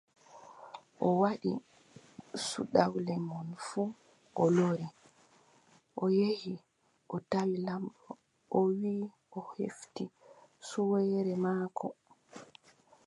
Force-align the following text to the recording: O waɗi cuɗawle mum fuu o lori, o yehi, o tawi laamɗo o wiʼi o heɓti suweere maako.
O 1.05 1.07
waɗi 1.21 1.51
cuɗawle 2.47 3.13
mum 3.27 3.47
fuu 3.67 3.89
o 4.41 4.43
lori, 4.55 4.87
o 6.03 6.05
yehi, 6.17 6.53
o 7.13 7.15
tawi 7.31 7.55
laamɗo 7.65 8.05
o 8.57 8.59
wiʼi 8.79 9.07
o 9.37 9.39
heɓti 9.55 10.05
suweere 10.67 11.33
maako. 11.43 11.87